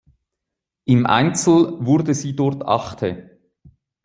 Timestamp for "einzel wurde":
1.05-2.15